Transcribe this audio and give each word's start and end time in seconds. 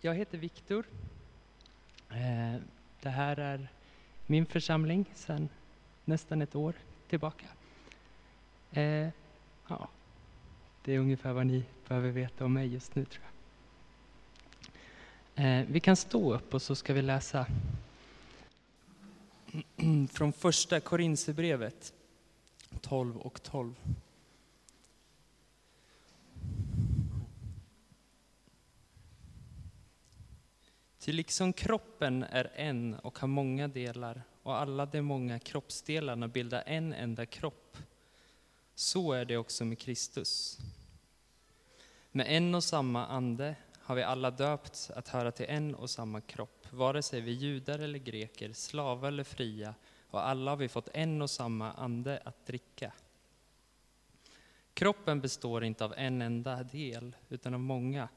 Jag 0.00 0.14
heter 0.14 0.38
Viktor. 0.38 0.86
Eh, 2.10 2.60
det 3.00 3.08
här 3.08 3.38
är 3.38 3.68
min 4.26 4.46
församling 4.46 5.04
sedan 5.14 5.48
nästan 6.04 6.42
ett 6.42 6.54
år 6.54 6.74
tillbaka. 7.08 7.46
Eh, 8.70 9.08
ja, 9.68 9.88
det 10.84 10.94
är 10.94 10.98
ungefär 10.98 11.32
vad 11.32 11.46
ni 11.46 11.64
behöver 11.88 12.10
veta 12.10 12.44
om 12.44 12.52
mig 12.52 12.72
just 12.72 12.94
nu 12.94 13.04
tror 13.04 13.24
jag. 13.24 13.32
Eh, 15.44 15.66
vi 15.68 15.80
kan 15.80 15.96
stå 15.96 16.34
upp 16.34 16.54
och 16.54 16.62
så 16.62 16.74
ska 16.74 16.92
vi 16.92 17.02
läsa 17.02 17.46
från 20.10 20.32
första 20.32 20.80
Korinthierbrevet 20.80 21.92
12 22.80 23.16
och 23.16 23.42
12. 23.42 23.74
Ty 31.06 31.12
liksom 31.12 31.52
kroppen 31.52 32.22
är 32.22 32.52
en 32.54 32.94
och 32.94 33.18
har 33.18 33.28
många 33.28 33.68
delar 33.68 34.22
och 34.42 34.56
alla 34.56 34.86
de 34.86 35.02
många 35.02 35.38
kroppsdelarna 35.38 36.28
bildar 36.28 36.62
en 36.66 36.92
enda 36.92 37.26
kropp, 37.26 37.76
så 38.74 39.12
är 39.12 39.24
det 39.24 39.36
också 39.36 39.64
med 39.64 39.78
Kristus. 39.78 40.58
Med 42.12 42.26
en 42.28 42.54
och 42.54 42.64
samma 42.64 43.06
ande 43.06 43.56
har 43.80 43.94
vi 43.94 44.02
alla 44.02 44.30
döpts 44.30 44.90
att 44.90 45.08
höra 45.08 45.32
till 45.32 45.46
en 45.48 45.74
och 45.74 45.90
samma 45.90 46.20
kropp, 46.20 46.66
vare 46.70 47.02
sig 47.02 47.20
vi 47.20 47.32
judar 47.32 47.78
eller 47.78 47.98
greker, 47.98 48.52
slavar 48.52 49.08
eller 49.08 49.24
fria, 49.24 49.74
och 50.10 50.28
alla 50.28 50.50
har 50.50 50.56
vi 50.56 50.68
fått 50.68 50.88
en 50.92 51.22
och 51.22 51.30
samma 51.30 51.72
ande 51.72 52.22
att 52.24 52.46
dricka. 52.46 52.92
Kroppen 54.74 55.20
består 55.20 55.64
inte 55.64 55.84
av 55.84 55.94
en 55.96 56.22
enda 56.22 56.62
del, 56.62 57.16
utan 57.28 57.54
av 57.54 57.60
många. 57.60 58.08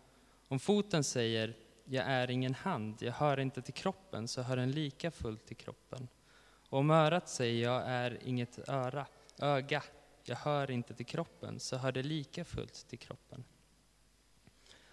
Om 0.47 0.59
foten 0.59 1.03
säger 1.03 1.55
jag 1.91 2.05
är 2.05 2.31
ingen 2.31 2.53
hand, 2.53 3.01
jag 3.01 3.13
hör 3.13 3.39
inte 3.39 3.61
till 3.61 3.73
kroppen, 3.73 4.27
så 4.27 4.41
hör 4.41 4.57
den 4.57 4.71
lika 4.71 5.11
fullt 5.11 5.45
till 5.45 5.57
kroppen. 5.57 6.07
Och 6.69 6.79
om 6.79 6.91
örat 6.91 7.29
säger 7.29 7.63
jag 7.63 7.83
är 7.85 8.19
inget 8.23 8.69
öra, 8.69 9.05
öga, 9.37 9.83
jag 10.23 10.35
hör 10.35 10.71
inte 10.71 10.93
till 10.93 11.05
kroppen, 11.05 11.59
så 11.59 11.77
hör 11.77 11.91
det 11.91 12.03
lika 12.03 12.45
fullt 12.45 12.87
till 12.87 12.99
kroppen. 12.99 13.43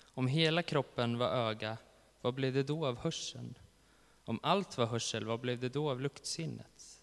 Om 0.04 0.26
hela 0.26 0.62
kroppen 0.62 1.18
var 1.18 1.28
öga, 1.28 1.76
vad 2.20 2.34
blev 2.34 2.54
det 2.54 2.62
då 2.62 2.86
av 2.86 2.98
hörseln? 2.98 3.58
Om 4.24 4.40
allt 4.42 4.78
var 4.78 4.86
hörsel, 4.86 5.24
vad 5.24 5.40
blev 5.40 5.60
det 5.60 5.68
då 5.68 5.90
av 5.90 6.00
luktsinnet? 6.00 7.02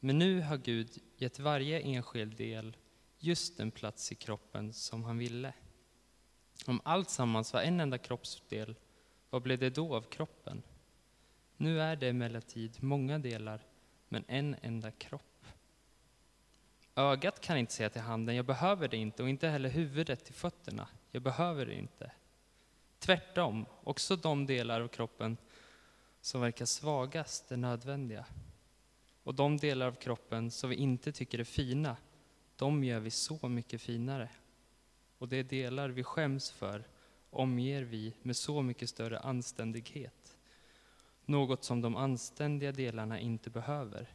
Men 0.00 0.18
nu 0.18 0.40
har 0.40 0.56
Gud 0.56 0.98
gett 1.16 1.38
varje 1.38 1.80
enskild 1.80 2.36
del 2.36 2.76
just 3.18 3.56
den 3.56 3.70
plats 3.70 4.12
i 4.12 4.14
kroppen 4.14 4.72
som 4.72 5.04
han 5.04 5.18
ville. 5.18 5.52
Om 6.66 6.80
allt 6.84 7.10
sammans 7.10 7.52
var 7.52 7.62
en 7.62 7.80
enda 7.80 7.98
kroppsdel, 7.98 8.76
vad 9.30 9.42
blev 9.42 9.58
det 9.58 9.70
då 9.70 9.96
av 9.96 10.02
kroppen? 10.02 10.62
Nu 11.56 11.80
är 11.80 11.96
det 11.96 12.08
emellertid 12.08 12.82
många 12.82 13.18
delar, 13.18 13.60
men 14.08 14.24
en 14.28 14.56
enda 14.62 14.90
kropp. 14.90 15.46
Ögat 16.94 17.40
kan 17.40 17.58
inte 17.58 17.72
säga 17.72 17.90
till 17.90 18.00
handen, 18.00 18.36
jag 18.36 18.44
behöver 18.44 18.88
det 18.88 18.96
inte, 18.96 19.22
och 19.22 19.28
inte 19.28 19.48
heller 19.48 19.68
huvudet 19.68 20.24
till 20.24 20.34
fötterna, 20.34 20.88
jag 21.10 21.22
behöver 21.22 21.66
det 21.66 21.74
inte. 21.74 22.12
Tvärtom, 22.98 23.66
också 23.84 24.16
de 24.16 24.46
delar 24.46 24.80
av 24.80 24.88
kroppen 24.88 25.36
som 26.20 26.40
verkar 26.40 26.64
svagast 26.64 27.52
är 27.52 27.56
nödvändiga. 27.56 28.24
Och 29.22 29.34
de 29.34 29.56
delar 29.56 29.86
av 29.86 29.92
kroppen 29.92 30.50
som 30.50 30.70
vi 30.70 30.76
inte 30.76 31.12
tycker 31.12 31.38
är 31.38 31.44
fina, 31.44 31.96
de 32.56 32.84
gör 32.84 33.00
vi 33.00 33.10
så 33.10 33.48
mycket 33.48 33.82
finare. 33.82 34.28
Och 35.18 35.28
de 35.28 35.42
delar 35.42 35.88
vi 35.88 36.04
skäms 36.04 36.50
för 36.50 36.84
omger 37.30 37.82
vi 37.82 38.14
med 38.22 38.36
så 38.36 38.62
mycket 38.62 38.88
större 38.88 39.18
anständighet. 39.18 40.36
Något 41.24 41.64
som 41.64 41.80
de 41.80 41.96
anständiga 41.96 42.72
delarna 42.72 43.20
inte 43.20 43.50
behöver. 43.50 44.08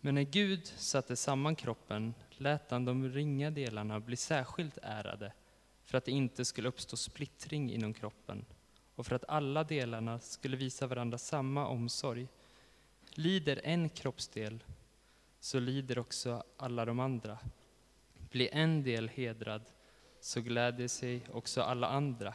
Men 0.00 0.14
när 0.14 0.22
Gud 0.22 0.66
satte 0.66 1.16
samman 1.16 1.56
kroppen 1.56 2.14
lät 2.30 2.70
han 2.70 2.84
de 2.84 3.08
ringa 3.08 3.50
delarna 3.50 4.00
bli 4.00 4.16
särskilt 4.16 4.78
ärade 4.82 5.32
för 5.84 5.98
att 5.98 6.04
det 6.04 6.12
inte 6.12 6.44
skulle 6.44 6.68
uppstå 6.68 6.96
splittring 6.96 7.72
inom 7.72 7.94
kroppen 7.94 8.44
och 8.94 9.06
för 9.06 9.16
att 9.16 9.24
alla 9.28 9.64
delarna 9.64 10.20
skulle 10.20 10.56
visa 10.56 10.86
varandra 10.86 11.18
samma 11.18 11.66
omsorg. 11.66 12.28
Lider 13.14 13.60
en 13.64 13.88
kroppsdel 13.88 14.64
så 15.40 15.58
lider 15.58 15.98
också 15.98 16.44
alla 16.56 16.84
de 16.84 17.00
andra. 17.00 17.38
Blir 18.30 18.48
en 18.54 18.82
del 18.82 19.08
hedrad 19.08 19.62
så 20.26 20.40
gläder 20.40 20.88
sig 20.88 21.22
också 21.32 21.62
alla 21.62 21.86
andra. 21.88 22.34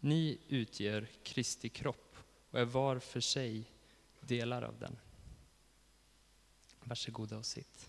Ni 0.00 0.38
utgör 0.48 1.06
Kristi 1.22 1.68
kropp 1.68 2.16
och 2.50 2.60
är 2.60 2.64
var 2.64 2.98
för 2.98 3.20
sig 3.20 3.64
delar 4.20 4.62
av 4.62 4.78
den. 4.78 4.96
Varsågoda 6.84 7.36
och 7.36 7.46
sitt. 7.46 7.86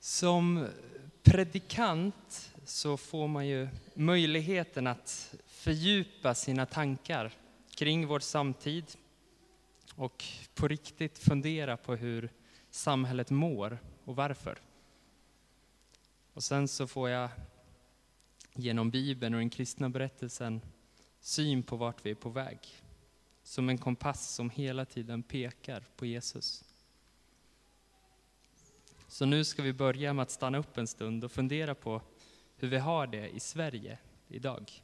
Som 0.00 0.68
predikant 1.22 2.54
så 2.64 2.96
får 2.96 3.28
man 3.28 3.46
ju 3.46 3.68
möjligheten 3.94 4.86
att 4.86 5.34
fördjupa 5.46 6.34
sina 6.34 6.66
tankar 6.66 7.32
kring 7.74 8.06
vår 8.06 8.20
samtid 8.20 8.96
och 10.00 10.24
på 10.54 10.68
riktigt 10.68 11.18
fundera 11.18 11.76
på 11.76 11.94
hur 11.94 12.32
samhället 12.70 13.30
mår 13.30 13.78
och 14.04 14.16
varför. 14.16 14.58
Och 16.32 16.42
sen 16.42 16.68
så 16.68 16.86
får 16.86 17.10
jag 17.10 17.30
genom 18.54 18.90
Bibeln 18.90 19.34
och 19.34 19.40
den 19.40 19.50
kristna 19.50 19.88
berättelsen 19.88 20.60
syn 21.20 21.62
på 21.62 21.76
vart 21.76 22.06
vi 22.06 22.10
är 22.10 22.14
på 22.14 22.30
väg. 22.30 22.58
Som 23.42 23.68
en 23.68 23.78
kompass 23.78 24.34
som 24.34 24.50
hela 24.50 24.84
tiden 24.84 25.22
pekar 25.22 25.84
på 25.96 26.06
Jesus. 26.06 26.64
Så 29.08 29.26
nu 29.26 29.44
ska 29.44 29.62
vi 29.62 29.72
börja 29.72 30.12
med 30.12 30.22
att 30.22 30.30
stanna 30.30 30.58
upp 30.58 30.78
en 30.78 30.86
stund 30.86 31.24
och 31.24 31.32
fundera 31.32 31.74
på 31.74 32.02
hur 32.56 32.68
vi 32.68 32.78
har 32.78 33.06
det 33.06 33.28
i 33.28 33.40
Sverige 33.40 33.98
idag. 34.28 34.82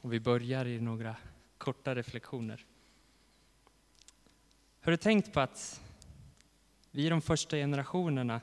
Och 0.00 0.12
vi 0.12 0.20
börjar 0.20 0.66
i 0.66 0.80
några 0.80 1.16
korta 1.58 1.94
reflektioner. 1.94 2.66
Har 4.84 4.90
du 4.92 4.96
tänkt 4.96 5.32
på 5.32 5.40
att 5.40 5.80
vi 6.90 7.06
är 7.06 7.10
de 7.10 7.22
första 7.22 7.56
generationerna 7.56 8.40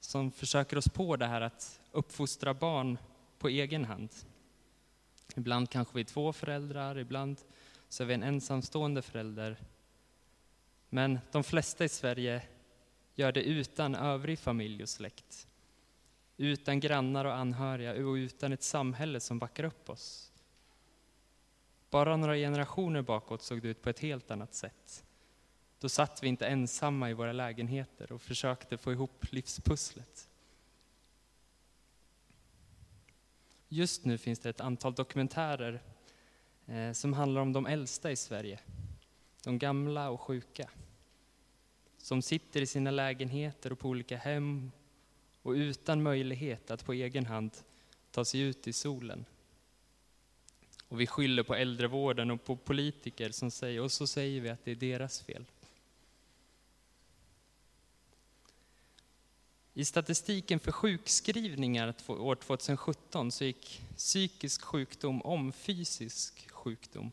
som 0.00 0.30
försöker 0.30 0.78
oss 0.78 0.88
på 0.88 1.16
det 1.16 1.26
här 1.26 1.40
att 1.40 1.80
uppfostra 1.92 2.54
barn 2.54 2.98
på 3.38 3.48
egen 3.48 3.84
hand? 3.84 4.10
Ibland 5.36 5.70
kanske 5.70 5.94
vi 5.94 6.00
är 6.00 6.04
två 6.04 6.32
föräldrar, 6.32 6.98
ibland 6.98 7.40
så 7.88 8.02
är 8.02 8.06
vi 8.06 8.14
en 8.14 8.22
ensamstående 8.22 9.02
förälder. 9.02 9.56
Men 10.88 11.18
de 11.32 11.44
flesta 11.44 11.84
i 11.84 11.88
Sverige 11.88 12.42
gör 13.14 13.32
det 13.32 13.42
utan 13.42 13.94
övrig 13.94 14.38
familj 14.38 14.82
och 14.82 14.88
släkt. 14.88 15.48
Utan 16.36 16.80
grannar 16.80 17.24
och 17.24 17.34
anhöriga 17.34 18.06
och 18.06 18.14
utan 18.14 18.52
ett 18.52 18.62
samhälle 18.62 19.20
som 19.20 19.38
backar 19.38 19.64
upp 19.64 19.90
oss. 19.90 20.32
Bara 21.90 22.16
några 22.16 22.34
generationer 22.34 23.02
bakåt 23.02 23.42
såg 23.42 23.62
det 23.62 23.68
ut 23.68 23.82
på 23.82 23.90
ett 23.90 24.00
helt 24.00 24.30
annat 24.30 24.54
sätt. 24.54 25.02
Då 25.80 25.88
satt 25.88 26.22
vi 26.22 26.28
inte 26.28 26.46
ensamma 26.46 27.10
i 27.10 27.14
våra 27.14 27.32
lägenheter 27.32 28.12
och 28.12 28.22
försökte 28.22 28.78
få 28.78 28.92
ihop 28.92 29.24
livspusslet. 29.32 30.28
Just 33.68 34.04
nu 34.04 34.18
finns 34.18 34.38
det 34.38 34.50
ett 34.50 34.60
antal 34.60 34.94
dokumentärer 34.94 35.82
eh, 36.66 36.92
som 36.92 37.12
handlar 37.12 37.40
om 37.40 37.52
de 37.52 37.66
äldsta 37.66 38.10
i 38.10 38.16
Sverige. 38.16 38.60
De 39.44 39.58
gamla 39.58 40.10
och 40.10 40.20
sjuka. 40.20 40.70
Som 41.98 42.22
sitter 42.22 42.60
i 42.60 42.66
sina 42.66 42.90
lägenheter 42.90 43.72
och 43.72 43.78
på 43.78 43.88
olika 43.88 44.16
hem 44.16 44.72
och 45.42 45.52
utan 45.52 46.02
möjlighet 46.02 46.70
att 46.70 46.84
på 46.84 46.92
egen 46.92 47.26
hand 47.26 47.50
ta 48.10 48.24
sig 48.24 48.40
ut 48.40 48.68
i 48.68 48.72
solen. 48.72 49.24
Och 50.88 51.00
vi 51.00 51.06
skyller 51.06 51.42
på 51.42 51.54
äldrevården 51.54 52.30
och 52.30 52.44
på 52.44 52.56
politiker 52.56 53.30
som 53.30 53.50
säger, 53.50 53.80
och 53.80 53.92
så 53.92 54.06
säger 54.06 54.40
vi 54.40 54.48
att 54.48 54.64
det 54.64 54.70
är 54.70 54.74
deras 54.74 55.22
fel. 55.22 55.44
I 59.78 59.84
statistiken 59.84 60.60
för 60.60 60.72
sjukskrivningar 60.72 61.94
år 62.06 62.34
2017 62.34 63.32
så 63.32 63.44
gick 63.44 63.82
psykisk 63.96 64.62
sjukdom 64.62 65.22
om 65.22 65.52
fysisk 65.52 66.50
sjukdom. 66.50 67.12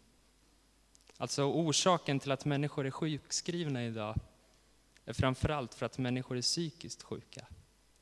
Alltså 1.18 1.44
orsaken 1.44 2.19
till 2.19 2.31
att 2.31 2.45
människor 2.45 2.88
är 2.88 2.92
sjukskrivna 2.92 3.86
idag 3.86 4.15
är 5.06 5.13
framförallt 5.13 5.74
för 5.74 5.86
att 5.86 5.98
människor 5.98 6.38
är 6.38 6.42
psykiskt 6.42 7.04
sjuka, 7.04 7.48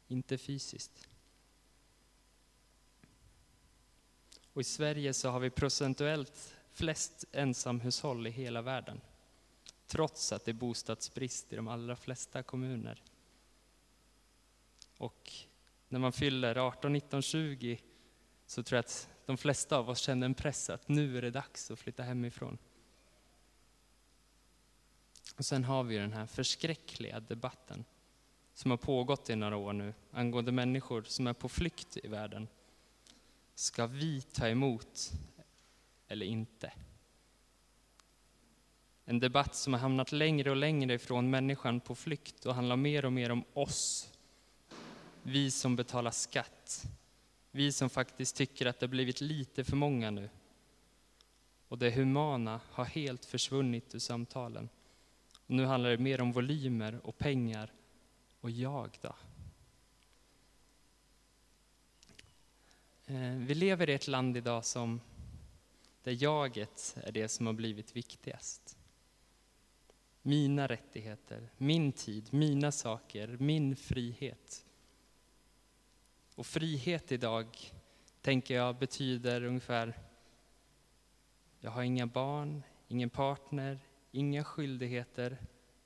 inte 0.07 0.37
fysiskt. 0.37 1.07
Och 4.53 4.61
i 4.61 4.63
Sverige 4.63 5.13
så 5.13 5.29
har 5.29 5.39
vi 5.39 5.49
procentuellt 5.49 6.55
flest 6.71 7.25
ensamhushåll 7.31 8.27
i 8.27 8.31
hela 8.31 8.61
världen. 8.61 9.01
Trots 9.87 10.31
att 10.31 10.45
det 10.45 10.51
är 10.51 10.53
bostadsbrist 10.53 11.53
i 11.53 11.55
de 11.55 11.67
allra 11.67 11.95
flesta 11.95 12.43
kommuner. 12.43 13.01
Och 15.01 15.31
när 15.87 15.99
man 15.99 16.11
fyller 16.11 16.55
18, 16.55 16.93
19, 16.93 17.21
20 17.21 17.79
så 18.45 18.63
tror 18.63 18.77
jag 18.77 18.85
att 18.85 19.09
de 19.25 19.37
flesta 19.37 19.77
av 19.77 19.89
oss 19.89 19.99
känner 19.99 20.25
en 20.25 20.33
press 20.33 20.69
att 20.69 20.89
nu 20.89 21.17
är 21.17 21.21
det 21.21 21.31
dags 21.31 21.71
att 21.71 21.79
flytta 21.79 22.03
hemifrån. 22.03 22.57
Och 25.37 25.45
sen 25.45 25.63
har 25.63 25.83
vi 25.83 25.97
den 25.97 26.13
här 26.13 26.25
förskräckliga 26.25 27.19
debatten 27.19 27.85
som 28.53 28.71
har 28.71 28.77
pågått 28.77 29.29
i 29.29 29.35
några 29.35 29.57
år 29.57 29.73
nu 29.73 29.93
angående 30.11 30.51
människor 30.51 31.03
som 31.03 31.27
är 31.27 31.33
på 31.33 31.49
flykt 31.49 31.97
i 32.03 32.07
världen. 32.07 32.47
Ska 33.55 33.87
vi 33.87 34.21
ta 34.21 34.47
emot 34.47 35.11
eller 36.07 36.25
inte? 36.25 36.73
En 39.05 39.19
debatt 39.19 39.55
som 39.55 39.73
har 39.73 39.79
hamnat 39.79 40.11
längre 40.11 40.49
och 40.49 40.55
längre 40.55 40.93
ifrån 40.93 41.29
människan 41.29 41.79
på 41.79 41.95
flykt 41.95 42.45
och 42.45 42.55
handlar 42.55 42.75
mer 42.75 43.05
och 43.05 43.13
mer 43.13 43.31
om 43.31 43.43
oss. 43.53 44.11
Vi 45.23 45.51
som 45.51 45.75
betalar 45.75 46.11
skatt. 46.11 46.85
Vi 47.51 47.71
som 47.71 47.89
faktiskt 47.89 48.35
tycker 48.35 48.65
att 48.65 48.79
det 48.79 48.85
har 48.85 48.91
blivit 48.91 49.21
lite 49.21 49.63
för 49.63 49.75
många 49.75 50.11
nu. 50.11 50.29
Och 51.67 51.77
det 51.77 51.91
humana 51.91 52.61
har 52.71 52.85
helt 52.85 53.25
försvunnit 53.25 53.95
ur 53.95 53.99
samtalen. 53.99 54.69
Och 55.45 55.55
nu 55.55 55.65
handlar 55.65 55.89
det 55.89 55.97
mer 55.97 56.21
om 56.21 56.31
volymer 56.31 56.99
och 57.03 57.17
pengar. 57.17 57.73
Och 58.41 58.51
jag 58.51 58.97
då? 59.01 59.15
Eh, 63.05 63.35
vi 63.35 63.55
lever 63.55 63.89
i 63.89 63.93
ett 63.93 64.07
land 64.07 64.37
idag 64.37 64.65
som 64.65 65.01
där 66.03 66.23
jaget 66.23 66.97
är 67.03 67.11
det 67.11 67.27
som 67.27 67.45
har 67.45 67.53
blivit 67.53 67.95
viktigast. 67.95 68.77
Mina 70.21 70.67
rättigheter, 70.67 71.49
min 71.57 71.91
tid, 71.91 72.33
mina 72.33 72.71
saker, 72.71 73.37
min 73.39 73.75
frihet. 73.75 74.65
Och 76.41 76.47
frihet 76.47 77.11
idag, 77.11 77.47
tänker 78.21 78.55
jag, 78.55 78.75
betyder 78.75 79.43
ungefär 79.43 79.99
jag 81.59 81.71
har 81.71 81.83
inga 81.83 82.07
barn, 82.07 82.63
ingen 82.87 83.09
partner, 83.09 83.79
inga 84.11 84.43
skyldigheter, 84.43 85.37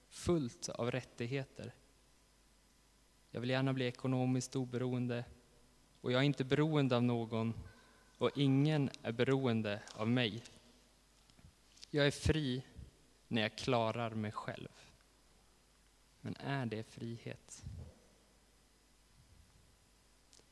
fullt 0.10 0.70
av 0.70 0.92
rättigheter. 0.92 1.74
Jag 3.32 3.42
vill 3.42 3.50
gärna 3.50 3.74
bli 3.74 3.86
ekonomiskt 3.86 4.56
oberoende 4.56 5.26
och 6.02 6.12
jag 6.12 6.22
är 6.22 6.26
inte 6.26 6.44
beroende 6.44 6.96
av 6.96 7.04
någon 7.04 7.54
och 8.18 8.32
ingen 8.36 8.90
är 9.02 9.12
beroende 9.12 9.82
av 9.94 10.08
mig. 10.08 10.44
Jag 11.90 12.08
är 12.08 12.12
fri 12.12 12.64
när 13.28 13.42
jag 13.42 13.58
klarar 13.58 14.10
mig 14.10 14.32
själv. 14.32 14.72
Men 16.22 16.36
är 16.36 16.66
det 16.66 16.84
frihet? 16.84 17.66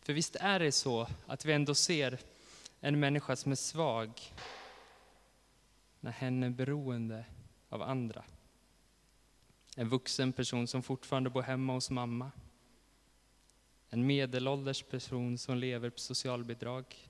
För 0.04 0.14
visst 0.14 0.36
är 0.36 0.60
det 0.60 0.72
så 0.72 1.08
att 1.28 1.46
vi 1.46 1.54
ändå 1.54 1.76
ser 1.76 2.20
en 2.80 3.00
människa 3.00 3.36
som 3.36 3.52
är 3.52 3.56
svag 3.56 4.22
när 6.00 6.12
hen 6.12 6.44
är 6.44 6.50
beroende 6.50 7.26
av 7.70 7.82
andra. 7.82 8.24
En 9.76 9.90
vuxen 9.90 10.34
person 10.34 10.68
som 10.68 10.84
fortfarande 10.84 11.30
bor 11.30 11.42
hemma 11.42 11.74
hos 11.74 11.90
mamma. 11.90 12.32
En 13.90 14.08
medelålders 14.08 14.84
person 14.84 15.38
som 15.38 15.58
lever 15.58 15.90
på 15.90 16.00
socialbidrag. 16.00 17.10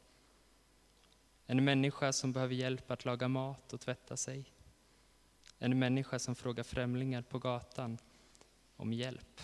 En 1.45 1.63
människa 1.63 2.13
som 2.13 2.33
behöver 2.33 2.55
hjälp 2.55 2.91
att 2.91 3.05
laga 3.05 3.27
mat 3.27 3.73
och 3.73 3.81
tvätta 3.81 4.17
sig. 4.17 4.45
En 5.59 5.79
människa 5.79 6.19
som 6.19 6.35
frågar 6.35 6.63
främlingar 6.63 7.21
på 7.21 7.39
gatan 7.39 7.97
om 8.75 8.93
hjälp. 8.93 9.41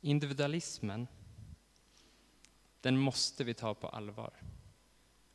Individualismen, 0.00 1.06
den 2.80 2.98
måste 2.98 3.44
vi 3.44 3.54
ta 3.54 3.74
på 3.74 3.88
allvar. 3.88 4.32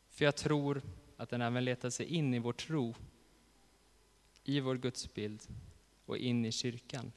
För 0.09 0.25
jag 0.25 0.35
tror 0.35 0.81
att 1.17 1.29
den 1.29 1.41
även 1.41 1.65
letar 1.65 1.89
sig 1.89 2.05
in 2.05 2.33
i 2.33 2.39
vår 2.39 2.53
tro, 2.53 2.95
i 4.43 4.59
vår 4.59 4.75
gudsbild 4.75 5.47
och 6.05 6.17
in 6.17 6.45
i 6.45 6.51
kyrkan. 6.51 7.11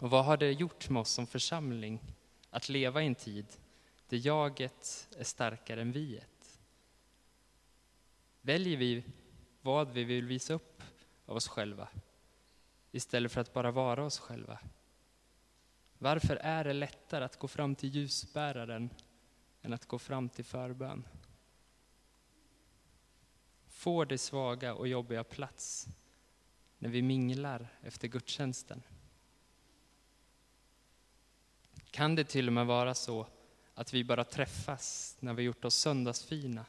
Och 0.00 0.10
vad 0.10 0.24
har 0.24 0.36
det 0.36 0.52
gjort 0.52 0.88
med 0.88 1.00
oss 1.00 1.10
som 1.10 1.26
församling 1.26 2.00
att 2.50 2.68
leva 2.68 3.02
i 3.02 3.06
en 3.06 3.14
tid 3.14 3.46
där 4.08 4.26
jaget 4.26 5.08
är 5.16 5.24
starkare 5.24 5.80
än 5.80 5.92
viet? 5.92 6.60
Väljer 8.40 8.76
vi 8.76 9.04
vad 9.62 9.90
vi 9.90 10.04
vill 10.04 10.26
visa 10.26 10.54
upp 10.54 10.82
av 11.26 11.36
oss 11.36 11.48
själva 11.48 11.88
istället 12.94 13.32
för 13.32 13.40
att 13.40 13.52
bara 13.52 13.70
vara 13.70 14.04
oss 14.04 14.18
själva? 14.18 14.58
Varför 15.98 16.36
är 16.36 16.64
det 16.64 16.72
lättare 16.72 17.24
att 17.24 17.38
gå 17.38 17.48
fram 17.48 17.74
till 17.74 17.88
ljusbäraren 17.88 18.90
än 19.62 19.72
att 19.72 19.86
gå 19.86 19.98
fram 19.98 20.28
till 20.28 20.44
förbön? 20.44 21.04
Får 23.66 24.06
det 24.06 24.18
svaga 24.18 24.74
och 24.74 24.88
jobbiga 24.88 25.24
plats 25.24 25.86
när 26.78 26.88
vi 26.88 27.02
minglar 27.02 27.68
efter 27.82 28.08
gudstjänsten? 28.08 28.82
Kan 31.90 32.14
det 32.14 32.24
till 32.24 32.46
och 32.46 32.52
med 32.52 32.66
vara 32.66 32.94
så 32.94 33.26
att 33.74 33.94
vi 33.94 34.04
bara 34.04 34.24
träffas 34.24 35.16
när 35.20 35.34
vi 35.34 35.42
gjort 35.42 35.64
oss 35.64 35.74
söndagsfina? 35.74 36.66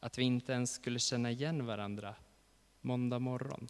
Att 0.00 0.18
vi 0.18 0.22
inte 0.22 0.52
ens 0.52 0.74
skulle 0.74 0.98
känna 0.98 1.30
igen 1.30 1.66
varandra 1.66 2.14
måndag 2.80 3.18
morgon? 3.18 3.68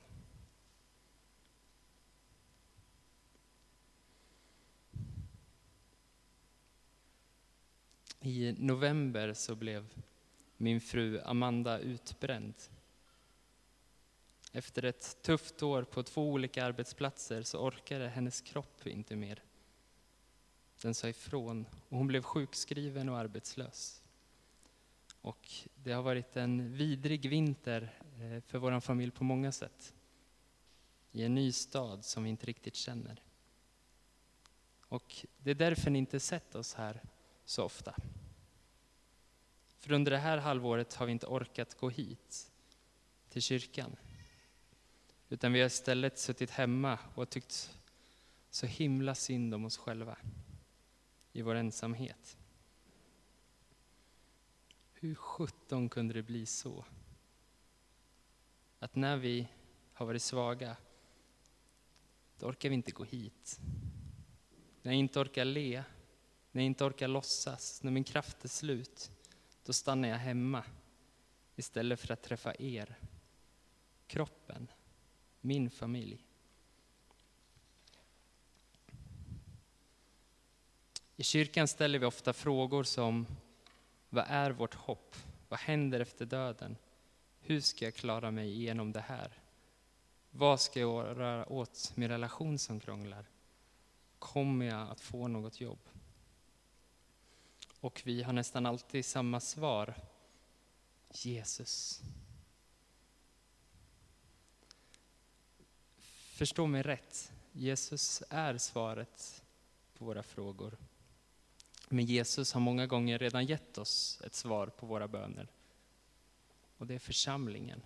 I 8.20 8.54
november 8.58 9.32
så 9.32 9.54
blev 9.54 9.94
min 10.56 10.80
fru 10.80 11.20
Amanda 11.20 11.78
utbränd. 11.78 12.54
Efter 14.52 14.84
ett 14.84 15.22
tufft 15.22 15.62
år 15.62 15.82
på 15.82 16.02
två 16.02 16.32
olika 16.32 16.64
arbetsplatser 16.64 17.42
så 17.42 17.58
orkade 17.58 18.08
hennes 18.08 18.40
kropp 18.40 18.86
inte 18.86 19.16
mer. 19.16 19.42
Den 20.82 20.94
sa 20.94 21.08
ifrån 21.08 21.66
och 21.88 21.98
hon 21.98 22.06
blev 22.06 22.22
sjukskriven 22.22 23.08
och 23.08 23.18
arbetslös. 23.18 24.02
Och 25.20 25.48
det 25.74 25.92
har 25.92 26.02
varit 26.02 26.36
en 26.36 26.72
vidrig 26.72 27.28
vinter 27.28 28.00
eh, 28.20 28.40
för 28.40 28.58
vår 28.58 28.80
familj 28.80 29.10
på 29.10 29.24
många 29.24 29.52
sätt. 29.52 29.94
I 31.12 31.22
en 31.22 31.34
ny 31.34 31.52
stad 31.52 32.04
som 32.04 32.24
vi 32.24 32.30
inte 32.30 32.46
riktigt 32.46 32.74
känner. 32.74 33.22
Och 34.88 35.26
det 35.38 35.50
är 35.50 35.54
därför 35.54 35.90
ni 35.90 35.98
inte 35.98 36.20
sett 36.20 36.54
oss 36.54 36.74
här 36.74 37.02
så 37.46 37.64
ofta. 37.64 37.94
För 39.78 39.92
under 39.92 40.10
det 40.10 40.18
här 40.18 40.38
halvåret 40.38 40.94
har 40.94 41.06
vi 41.06 41.12
inte 41.12 41.26
orkat 41.26 41.74
gå 41.74 41.88
hit, 41.88 42.52
till 43.28 43.42
kyrkan. 43.42 43.96
Utan 45.28 45.52
vi 45.52 45.60
har 45.60 45.66
istället 45.66 46.18
suttit 46.18 46.50
hemma 46.50 46.98
och 47.14 47.30
tyckt 47.30 47.76
så 48.50 48.66
himla 48.66 49.14
synd 49.14 49.54
om 49.54 49.64
oss 49.64 49.76
själva 49.76 50.18
i 51.32 51.42
vår 51.42 51.54
ensamhet. 51.54 52.36
Hur 54.92 55.14
sjutton 55.14 55.88
kunde 55.88 56.14
det 56.14 56.22
bli 56.22 56.46
så? 56.46 56.84
Att 58.78 58.94
när 58.94 59.16
vi 59.16 59.48
har 59.92 60.06
varit 60.06 60.22
svaga, 60.22 60.76
då 62.38 62.46
orkar 62.46 62.68
vi 62.68 62.74
inte 62.74 62.92
gå 62.92 63.04
hit. 63.04 63.60
När 64.82 64.92
jag 64.92 64.98
inte 64.98 65.20
orkar 65.20 65.44
le, 65.44 65.84
när 66.56 66.62
jag 66.62 66.66
inte 66.66 66.84
orkar 66.84 67.08
låtsas, 67.08 67.82
när 67.82 67.92
min 67.92 68.04
kraft 68.04 68.44
är 68.44 68.48
slut, 68.48 69.10
då 69.64 69.72
stannar 69.72 70.08
jag 70.08 70.16
hemma 70.16 70.64
istället 71.56 72.00
för 72.00 72.12
att 72.12 72.22
träffa 72.22 72.54
er, 72.58 72.98
kroppen, 74.06 74.68
min 75.40 75.70
familj. 75.70 76.24
I 81.16 81.22
kyrkan 81.22 81.68
ställer 81.68 81.98
vi 81.98 82.06
ofta 82.06 82.32
frågor 82.32 82.84
som 82.84 83.26
Vad 84.08 84.24
är 84.28 84.50
vårt 84.50 84.74
hopp? 84.74 85.16
Vad 85.48 85.60
händer 85.60 86.00
efter 86.00 86.26
döden? 86.26 86.76
Hur 87.40 87.60
ska 87.60 87.84
jag 87.84 87.94
klara 87.94 88.30
mig 88.30 88.50
igenom 88.50 88.92
det 88.92 89.00
här? 89.00 89.42
Vad 90.30 90.60
ska 90.60 90.80
jag 90.80 91.06
göra 91.06 91.52
åt 91.52 91.92
min 91.94 92.08
relation 92.08 92.58
som 92.58 92.80
krånglar? 92.80 93.26
Kommer 94.18 94.66
jag 94.66 94.90
att 94.90 95.00
få 95.00 95.28
något 95.28 95.60
jobb? 95.60 95.78
Och 97.86 98.02
vi 98.04 98.22
har 98.22 98.32
nästan 98.32 98.66
alltid 98.66 99.04
samma 99.04 99.40
svar. 99.40 99.94
Jesus. 101.10 102.02
Förstå 106.32 106.66
mig 106.66 106.82
rätt, 106.82 107.32
Jesus 107.52 108.22
är 108.30 108.58
svaret 108.58 109.44
på 109.94 110.04
våra 110.04 110.22
frågor. 110.22 110.76
Men 111.88 112.04
Jesus 112.04 112.52
har 112.52 112.60
många 112.60 112.86
gånger 112.86 113.18
redan 113.18 113.46
gett 113.46 113.78
oss 113.78 114.20
ett 114.24 114.34
svar 114.34 114.66
på 114.66 114.86
våra 114.86 115.08
böner. 115.08 115.48
Och 116.76 116.86
det 116.86 116.94
är 116.94 116.98
församlingen. 116.98 117.82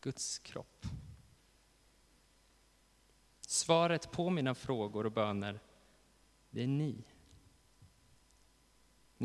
Guds 0.00 0.38
kropp. 0.38 0.86
Svaret 3.40 4.12
på 4.12 4.30
mina 4.30 4.54
frågor 4.54 5.06
och 5.06 5.12
böner, 5.12 5.60
det 6.50 6.62
är 6.62 6.66
ni. 6.66 7.04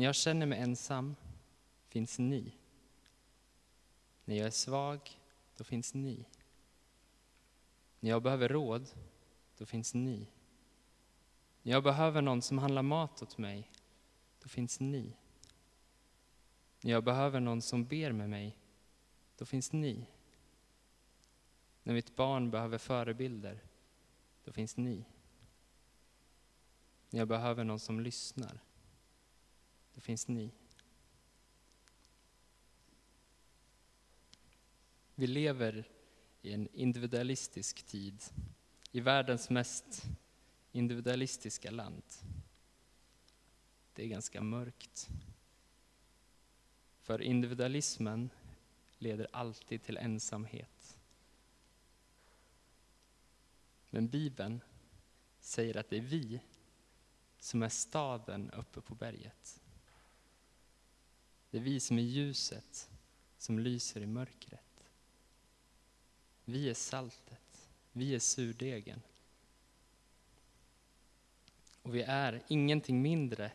När 0.00 0.06
jag 0.06 0.14
känner 0.14 0.46
mig 0.46 0.58
ensam 0.58 1.16
finns 1.88 2.18
ni. 2.18 2.52
När 4.24 4.36
jag 4.36 4.46
är 4.46 4.50
svag, 4.50 5.20
då 5.56 5.64
finns 5.64 5.94
ni. 5.94 6.24
När 8.00 8.10
jag 8.10 8.22
behöver 8.22 8.48
råd, 8.48 8.90
då 9.58 9.66
finns 9.66 9.94
ni. 9.94 10.28
När 11.62 11.72
jag 11.72 11.82
behöver 11.82 12.22
någon 12.22 12.42
som 12.42 12.58
handlar 12.58 12.82
mat 12.82 13.22
åt 13.22 13.38
mig, 13.38 13.70
då 14.42 14.48
finns 14.48 14.80
ni. 14.80 15.16
När 16.80 16.90
jag 16.90 17.04
behöver 17.04 17.40
någon 17.40 17.62
som 17.62 17.84
ber 17.84 18.12
med 18.12 18.30
mig, 18.30 18.56
då 19.36 19.44
finns 19.44 19.72
ni. 19.72 20.06
När 21.82 21.94
mitt 21.94 22.16
barn 22.16 22.50
behöver 22.50 22.78
förebilder, 22.78 23.62
då 24.44 24.52
finns 24.52 24.76
ni. 24.76 25.04
När 27.10 27.18
jag 27.18 27.28
behöver 27.28 27.64
någon 27.64 27.80
som 27.80 28.00
lyssnar, 28.00 28.60
det 29.94 30.00
finns 30.00 30.28
ni. 30.28 30.50
Vi 35.14 35.26
lever 35.26 35.88
i 36.42 36.52
en 36.52 36.68
individualistisk 36.72 37.82
tid, 37.82 38.22
i 38.92 39.00
världens 39.00 39.50
mest 39.50 40.02
individualistiska 40.72 41.70
land. 41.70 42.02
Det 43.92 44.04
är 44.04 44.08
ganska 44.08 44.42
mörkt. 44.42 45.08
För 47.00 47.22
individualismen 47.22 48.30
leder 48.98 49.26
alltid 49.32 49.82
till 49.82 49.96
ensamhet. 49.96 50.98
Men 53.90 54.08
Bibeln 54.08 54.60
säger 55.40 55.76
att 55.76 55.88
det 55.88 55.96
är 55.96 56.00
vi 56.00 56.40
som 57.38 57.62
är 57.62 57.68
staden 57.68 58.50
uppe 58.50 58.80
på 58.80 58.94
berget. 58.94 59.59
Det 61.50 61.58
är 61.58 61.62
vi 61.62 61.80
som 61.80 61.98
är 61.98 62.02
ljuset 62.02 62.90
som 63.38 63.58
lyser 63.58 64.00
i 64.00 64.06
mörkret. 64.06 64.90
Vi 66.44 66.70
är 66.70 66.74
saltet, 66.74 67.70
vi 67.92 68.14
är 68.14 68.18
surdegen. 68.18 69.02
Och 71.82 71.94
vi 71.94 72.02
är 72.02 72.42
ingenting 72.48 73.02
mindre 73.02 73.52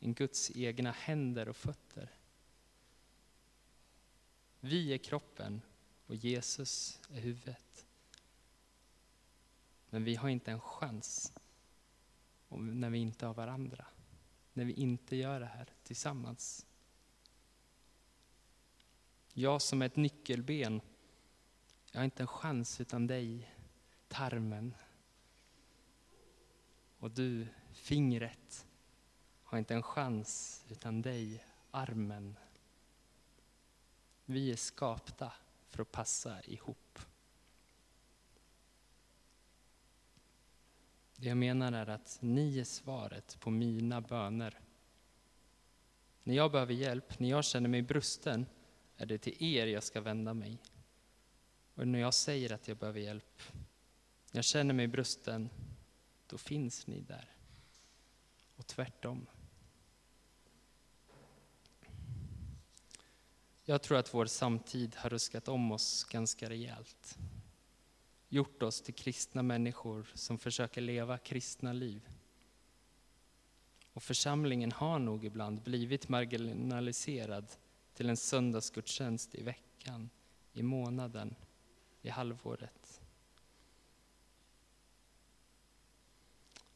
än 0.00 0.14
Guds 0.14 0.50
egna 0.54 0.90
händer 0.90 1.48
och 1.48 1.56
fötter. 1.56 2.10
Vi 4.60 4.92
är 4.92 4.98
kroppen 4.98 5.60
och 6.06 6.14
Jesus 6.14 7.00
är 7.10 7.20
huvudet. 7.20 7.86
Men 9.90 10.04
vi 10.04 10.14
har 10.14 10.28
inte 10.28 10.50
en 10.50 10.60
chans 10.60 11.32
när 12.48 12.90
vi 12.90 12.98
inte 12.98 13.26
har 13.26 13.34
varandra. 13.34 13.86
När 14.52 14.64
vi 14.64 14.72
inte 14.72 15.16
gör 15.16 15.40
det 15.40 15.46
här 15.46 15.68
tillsammans. 15.82 16.66
Jag 19.36 19.62
som 19.62 19.82
är 19.82 19.86
ett 19.86 19.96
nyckelben, 19.96 20.80
jag 21.92 22.00
har 22.00 22.04
inte 22.04 22.22
en 22.22 22.26
chans 22.26 22.80
utan 22.80 23.06
dig, 23.06 23.50
tarmen. 24.08 24.74
Och 26.98 27.10
du, 27.10 27.46
fingret, 27.72 28.66
har 29.42 29.58
inte 29.58 29.74
en 29.74 29.82
chans 29.82 30.64
utan 30.68 31.02
dig, 31.02 31.44
armen. 31.70 32.36
Vi 34.24 34.52
är 34.52 34.56
skapta 34.56 35.32
för 35.68 35.82
att 35.82 35.92
passa 35.92 36.42
ihop. 36.42 36.98
Det 41.16 41.28
jag 41.28 41.36
menar 41.36 41.72
är 41.72 41.86
att 41.86 42.18
ni 42.20 42.58
är 42.58 42.64
svaret 42.64 43.40
på 43.40 43.50
mina 43.50 44.00
böner. 44.00 44.60
När 46.22 46.34
jag 46.34 46.52
behöver 46.52 46.74
hjälp, 46.74 47.18
när 47.18 47.30
jag 47.30 47.44
känner 47.44 47.68
mig 47.68 47.82
brusten, 47.82 48.46
är 48.96 49.06
det 49.06 49.18
till 49.18 49.42
er 49.42 49.66
jag 49.66 49.82
ska 49.82 50.00
vända 50.00 50.34
mig. 50.34 50.58
Och 51.74 51.88
när 51.88 51.98
jag 51.98 52.14
säger 52.14 52.52
att 52.52 52.68
jag 52.68 52.76
behöver 52.76 53.00
hjälp, 53.00 53.42
när 54.32 54.38
jag 54.38 54.44
känner 54.44 54.74
mig 54.74 54.86
brusten, 54.88 55.48
då 56.26 56.38
finns 56.38 56.86
ni 56.86 57.00
där. 57.00 57.30
Och 58.56 58.66
tvärtom. 58.66 59.26
Jag 63.64 63.82
tror 63.82 63.98
att 63.98 64.14
vår 64.14 64.26
samtid 64.26 64.96
har 64.96 65.10
ruskat 65.10 65.48
om 65.48 65.72
oss 65.72 66.04
ganska 66.04 66.50
rejält. 66.50 67.18
Gjort 68.28 68.62
oss 68.62 68.82
till 68.82 68.94
kristna 68.94 69.42
människor 69.42 70.06
som 70.14 70.38
försöker 70.38 70.80
leva 70.80 71.18
kristna 71.18 71.72
liv. 71.72 72.08
Och 73.92 74.02
församlingen 74.02 74.72
har 74.72 74.98
nog 74.98 75.24
ibland 75.24 75.62
blivit 75.62 76.08
marginaliserad 76.08 77.52
till 77.94 78.08
en 78.08 78.16
söndagsgudstjänst 78.16 79.34
i 79.34 79.42
veckan, 79.42 80.10
i 80.52 80.62
månaden, 80.62 81.34
i 82.02 82.08
halvåret. 82.08 83.00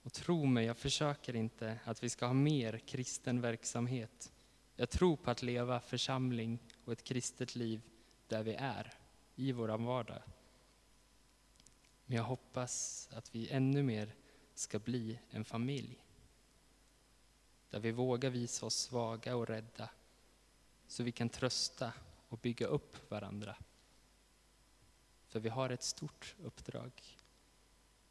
Och 0.03 0.13
tro 0.13 0.45
mig, 0.45 0.67
jag 0.67 0.77
försöker 0.77 1.37
inte 1.37 1.81
att 1.85 2.03
vi 2.03 2.09
ska 2.09 2.27
ha 2.27 2.33
mer 2.33 2.79
kristen 2.79 3.41
verksamhet. 3.41 4.33
Jag 4.77 4.91
tror 4.91 5.17
på 5.17 5.31
att 5.31 5.43
leva 5.43 5.81
församling 5.81 6.59
och 6.85 6.93
ett 6.93 7.05
kristet 7.05 7.57
liv 7.57 7.83
där 8.29 8.43
vi 8.43 8.55
är, 8.55 8.95
i 9.37 9.53
vår 9.53 9.69
vardag. 9.69 10.23
Men 12.07 12.17
jag 12.17 12.25
hoppas 12.25 13.09
att 13.13 13.35
vi 13.35 13.49
ännu 13.49 13.83
mer 13.83 14.15
ska 14.55 14.79
bli 14.79 15.19
en 15.31 15.45
familj. 15.45 16.05
Där 17.71 17.81
vi 17.81 17.93
vågar 17.93 18.31
visa 18.31 18.67
oss 18.67 18.77
svaga 18.77 19.37
och 19.37 19.47
rädda. 19.47 19.91
Så 20.89 21.03
vi 21.03 21.13
kan 21.13 21.29
trösta 21.29 21.93
och 22.29 22.39
bygga 22.39 22.67
upp 22.67 23.11
varandra. 23.11 23.57
För 25.27 25.41
vi 25.41 25.49
har 25.49 25.71
ett 25.71 25.83
stort 25.83 26.35
uppdrag. 26.43 26.93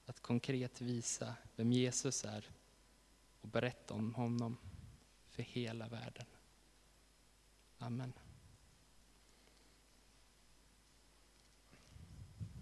Att 0.06 0.20
konkret 0.20 0.82
visa 0.82 1.36
vem 1.56 1.72
Jesus 1.72 2.26
är 2.26 2.50
och 3.42 3.50
berätta 3.50 3.94
om 3.94 4.14
honom 4.14 4.58
för 5.30 5.44
hela 5.44 5.88
världen. 5.88 6.26
Amen. 7.78 8.14